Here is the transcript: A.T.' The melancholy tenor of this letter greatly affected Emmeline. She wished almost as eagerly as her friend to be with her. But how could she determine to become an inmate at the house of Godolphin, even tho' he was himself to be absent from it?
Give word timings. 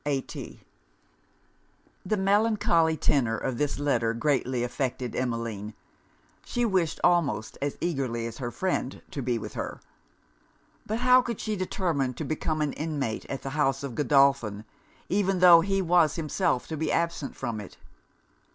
A.T.' 0.07 0.63
The 2.03 2.17
melancholy 2.17 2.97
tenor 2.97 3.37
of 3.37 3.59
this 3.59 3.77
letter 3.77 4.15
greatly 4.15 4.63
affected 4.63 5.15
Emmeline. 5.15 5.75
She 6.43 6.65
wished 6.65 6.99
almost 7.03 7.55
as 7.61 7.77
eagerly 7.79 8.25
as 8.25 8.39
her 8.39 8.49
friend 8.49 9.03
to 9.11 9.21
be 9.21 9.37
with 9.37 9.53
her. 9.53 9.79
But 10.87 11.01
how 11.01 11.21
could 11.21 11.39
she 11.39 11.55
determine 11.55 12.15
to 12.15 12.23
become 12.25 12.61
an 12.63 12.73
inmate 12.73 13.25
at 13.27 13.43
the 13.43 13.51
house 13.51 13.83
of 13.83 13.93
Godolphin, 13.93 14.65
even 15.07 15.37
tho' 15.37 15.61
he 15.61 15.83
was 15.83 16.15
himself 16.15 16.65
to 16.69 16.77
be 16.77 16.91
absent 16.91 17.35
from 17.35 17.61
it? 17.61 17.77